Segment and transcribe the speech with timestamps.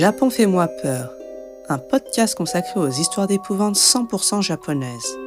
[0.00, 1.12] Japon fait-moi peur,
[1.68, 5.18] un podcast consacré aux histoires d'épouvante 100% japonaises.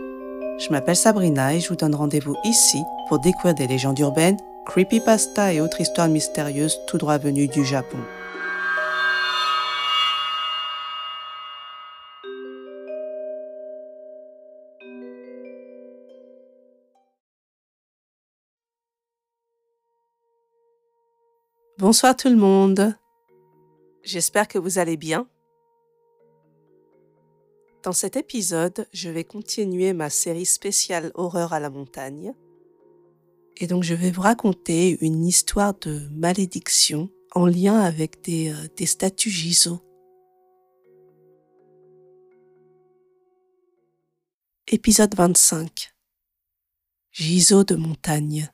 [0.57, 5.53] Je m'appelle Sabrina et je vous donne rendez-vous ici pour découvrir des légendes urbaines, creepypasta
[5.53, 7.99] et autres histoires mystérieuses tout droit venues du Japon.
[21.77, 22.95] Bonsoir tout le monde.
[24.03, 25.29] J'espère que vous allez bien.
[27.83, 32.33] Dans cet épisode, je vais continuer ma série spéciale Horreur à la montagne.
[33.57, 38.85] Et donc je vais vous raconter une histoire de malédiction en lien avec des, euh,
[38.85, 39.79] statues Giso.
[44.67, 45.93] Épisode 25
[47.11, 48.52] Giso de montagne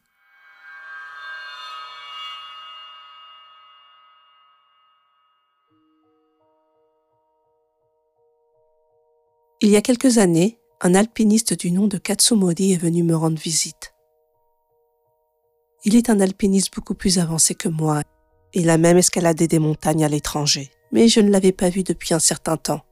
[9.61, 13.37] Il y a quelques années, un alpiniste du nom de Katsumori est venu me rendre
[13.37, 13.93] visite.
[15.83, 18.01] Il est un alpiniste beaucoup plus avancé que moi.
[18.53, 22.13] Il a même escaladé des montagnes à l'étranger, mais je ne l'avais pas vu depuis
[22.13, 22.85] un certain temps.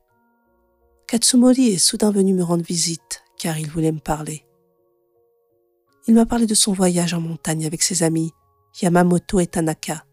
[1.08, 4.46] Katsumori est soudain venu me rendre visite, car il voulait me parler.
[6.06, 8.34] Il m'a parlé de son voyage en montagne avec ses amis,
[8.82, 10.04] Yamamoto et Tanaka.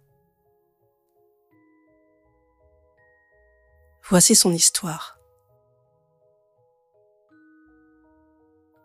[4.08, 5.18] Voici son histoire.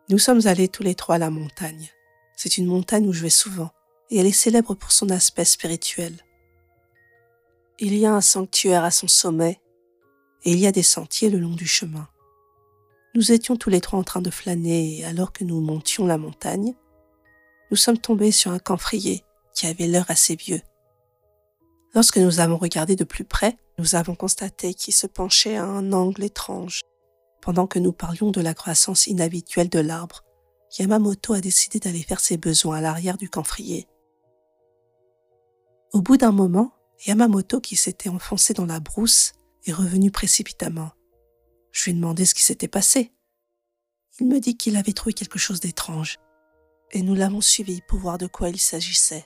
[0.10, 1.92] Nous sommes allés tous les trois à la montagne.
[2.36, 3.70] C'est une montagne où je vais souvent,
[4.10, 6.14] et elle est célèbre pour son aspect spirituel.
[7.78, 9.62] Il y a un sanctuaire à son sommet,
[10.46, 12.08] et il y a des sentiers le long du chemin.
[13.14, 16.18] Nous étions tous les trois en train de flâner, et alors que nous montions la
[16.18, 16.74] montagne,
[17.70, 19.24] nous sommes tombés sur un camphrier
[19.54, 20.62] qui avait l'air assez vieux.
[21.94, 25.94] Lorsque nous avons regardé de plus près, nous avons constaté qu'il se penchait à un
[25.94, 26.82] angle étrange
[27.42, 30.24] pendant que nous parlions de la croissance inhabituelle de l'arbre,
[30.78, 33.88] Yamamoto a décidé d'aller faire ses besoins à l'arrière du camphrier.
[35.94, 36.74] Au bout d'un moment,
[37.06, 39.34] Yamamoto, qui s'était enfoncé dans la brousse,
[39.66, 40.92] est revenu précipitamment.
[41.72, 43.12] Je lui ai demandé ce qui s'était passé.
[44.20, 46.18] Il me dit qu'il avait trouvé quelque chose d'étrange,
[46.92, 49.26] et nous l'avons suivi pour voir de quoi il s'agissait.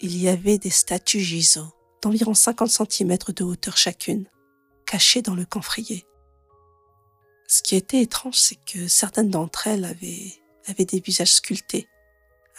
[0.00, 1.64] Il y avait des statues Giso,
[2.02, 4.26] d'environ 50 cm de hauteur chacune,
[4.94, 6.06] cachées dans le camphrier.
[7.48, 10.32] Ce qui était étrange, c'est que certaines d'entre elles avaient,
[10.68, 11.88] avaient des visages sculptés,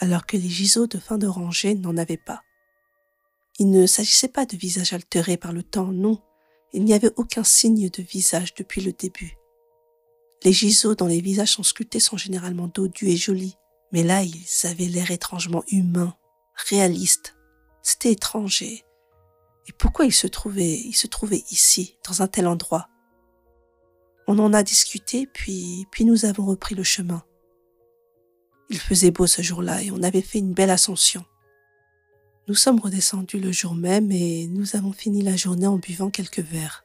[0.00, 2.42] alors que les giseaux de fin de rangée n'en avaient pas.
[3.58, 6.20] Il ne s'agissait pas de visages altérés par le temps, non,
[6.74, 9.38] il n'y avait aucun signe de visage depuis le début.
[10.44, 13.56] Les giseaux dont les visages sont sculptés sont généralement dodus et jolis,
[13.92, 16.14] mais là ils avaient l'air étrangement humains,
[16.68, 17.34] réalistes.
[17.82, 18.62] C'était étrange
[19.68, 22.88] et pourquoi il se trouvait, il se trouvait ici, dans un tel endroit?
[24.28, 27.24] On en a discuté, puis, puis nous avons repris le chemin.
[28.70, 31.24] Il faisait beau ce jour-là et on avait fait une belle ascension.
[32.48, 36.40] Nous sommes redescendus le jour même et nous avons fini la journée en buvant quelques
[36.40, 36.84] verres.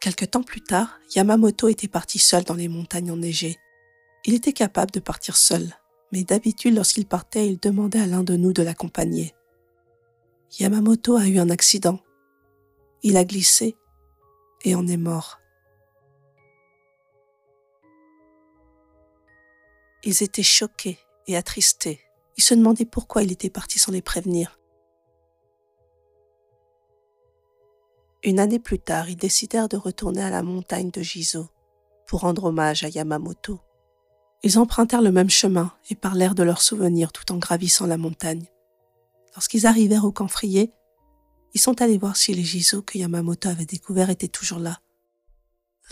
[0.00, 3.56] Quelque temps plus tard, Yamamoto était parti seul dans les montagnes enneigées.
[4.24, 5.76] Il était capable de partir seul,
[6.12, 9.35] mais d'habitude lorsqu'il partait, il demandait à l'un de nous de l'accompagner.
[10.52, 11.98] Yamamoto a eu un accident.
[13.02, 13.76] Il a glissé
[14.64, 15.38] et en est mort.
[20.04, 22.00] Ils étaient choqués et attristés.
[22.36, 24.58] Ils se demandaient pourquoi il était parti sans les prévenir.
[28.22, 31.48] Une année plus tard, ils décidèrent de retourner à la montagne de Gizo
[32.06, 33.60] pour rendre hommage à Yamamoto.
[34.42, 38.46] Ils empruntèrent le même chemin et parlèrent de leurs souvenirs tout en gravissant la montagne.
[39.36, 40.72] Lorsqu'ils arrivèrent au camphrier,
[41.52, 44.80] ils sont allés voir si les giseaux que Yamamoto avait découverts étaient toujours là.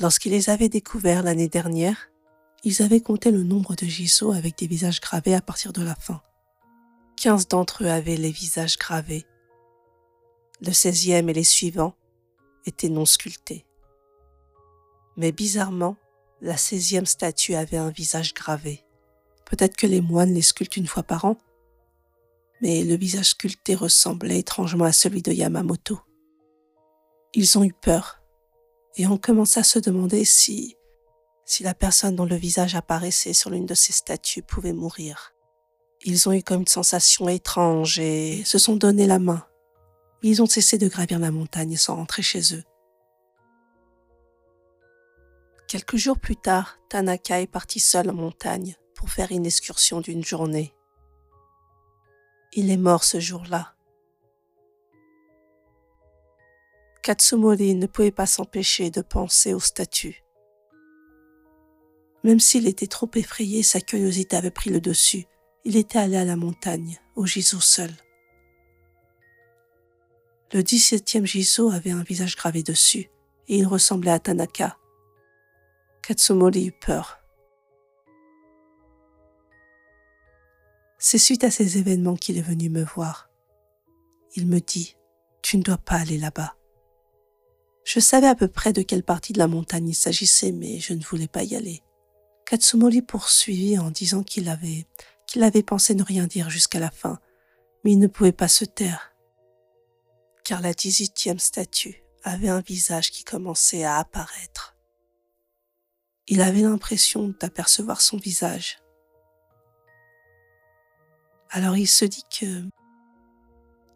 [0.01, 2.11] Lorsqu'ils les avaient découverts l'année dernière,
[2.65, 5.95] ils avaient compté le nombre de giseaux avec des visages gravés à partir de la
[5.95, 6.23] fin.
[7.17, 9.27] Quinze d'entre eux avaient les visages gravés.
[10.63, 11.95] Le seizième et les suivants
[12.65, 13.67] étaient non sculptés.
[15.19, 15.97] Mais bizarrement,
[16.41, 18.85] la seizième statue avait un visage gravé.
[19.45, 21.37] Peut-être que les moines les sculptent une fois par an,
[22.61, 26.01] mais le visage sculpté ressemblait étrangement à celui de Yamamoto.
[27.35, 28.23] Ils ont eu peur
[28.97, 30.77] et ont commencé à se demander si,
[31.45, 35.35] si la personne dont le visage apparaissait sur l'une de ces statues pouvait mourir.
[36.05, 39.47] Ils ont eu comme une sensation étrange et se sont donné la main.
[40.23, 42.63] Ils ont cessé de gravir la montagne sans rentrer chez eux.
[45.67, 50.25] Quelques jours plus tard, Tanaka est parti seul en montagne pour faire une excursion d'une
[50.25, 50.73] journée.
[52.57, 53.75] Il est mort ce jour-là.
[57.03, 60.23] Katsumori ne pouvait pas s'empêcher de penser aux statues.
[62.23, 65.27] Même s'il était trop effrayé, sa curiosité avait pris le dessus.
[65.65, 67.91] Il était allé à la montagne, au Jizo seul.
[70.53, 73.11] Le 17e Jizo avait un visage gravé dessus,
[73.49, 74.79] et il ressemblait à Tanaka.
[76.03, 77.24] Katsumori eut peur.
[81.07, 83.29] C'est suite à ces événements qu'il est venu me voir.
[84.37, 84.97] Il me dit,
[85.43, 86.57] tu ne dois pas aller là-bas.
[87.85, 90.95] Je savais à peu près de quelle partie de la montagne il s'agissait, mais je
[90.95, 91.83] ne voulais pas y aller.
[92.47, 94.87] Katsumori poursuivit en disant qu'il avait,
[95.27, 97.21] qu'il avait pensé ne rien dire jusqu'à la fin,
[97.85, 99.13] mais il ne pouvait pas se taire.
[100.43, 104.75] Car la dix-huitième statue avait un visage qui commençait à apparaître.
[106.29, 108.79] Il avait l'impression d'apercevoir son visage.
[111.57, 112.65] Alors il se dit que,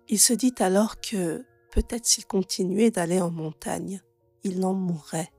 [0.07, 4.01] il se dit alors que peut-être s'il continuait d'aller en montagne,
[4.45, 5.33] il en mourrait.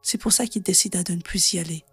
[0.00, 1.84] C'est pour ça qu'il décida de ne plus y aller.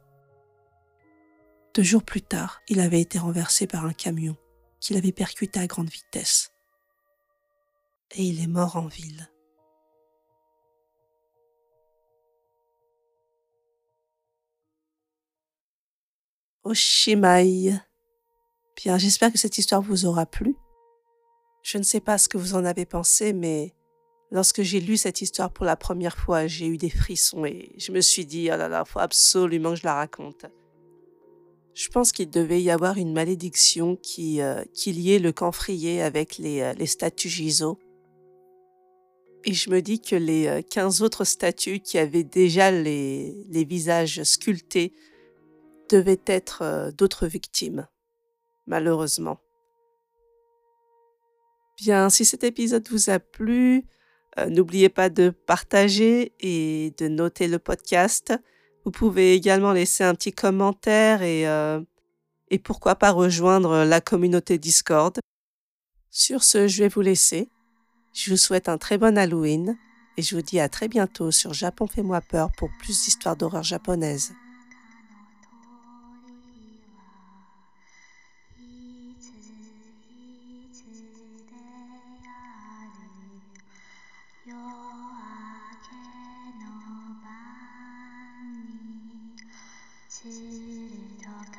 [1.75, 4.37] Deux jours plus tard, il avait été renversé par un camion
[4.79, 6.53] qu'il avait percuté à grande vitesse.
[8.11, 9.29] Et il est mort en ville.
[16.63, 17.81] Oshimai.
[18.85, 20.55] J'espère que cette histoire vous aura plu.
[21.61, 23.73] Je ne sais pas ce que vous en avez pensé, mais
[24.29, 27.93] lorsque j'ai lu cette histoire pour la première fois, j'ai eu des frissons et je
[27.93, 30.45] me suis dit, oh là là, faut absolument que je la raconte.
[31.73, 36.37] Je pense qu'il devait y avoir une malédiction qui, euh, qui liait le camphrier avec
[36.37, 37.79] les, euh, les statues Giso.
[39.45, 43.63] Et je me dis que les 15 euh, autres statues qui avaient déjà les, les
[43.63, 44.93] visages sculptés
[45.89, 47.87] devaient être d'autres victimes,
[48.67, 49.39] malheureusement.
[51.77, 53.85] Bien, si cet épisode vous a plu,
[54.39, 58.33] euh, n'oubliez pas de partager et de noter le podcast.
[58.85, 61.81] Vous pouvez également laisser un petit commentaire et, euh,
[62.49, 65.17] et pourquoi pas rejoindre la communauté Discord.
[66.09, 67.49] Sur ce, je vais vous laisser.
[68.13, 69.75] Je vous souhaite un très bon Halloween
[70.17, 73.63] et je vous dis à très bientôt sur Japon fait-moi peur pour plus d'histoires d'horreur
[73.63, 74.33] japonaises.
[90.15, 91.57] 白亀が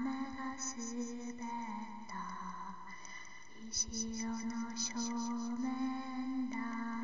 [0.00, 0.96] 滑
[1.30, 1.44] っ
[2.08, 2.14] た
[3.70, 4.32] 石の
[4.74, 4.96] 正
[5.60, 7.01] 面だ。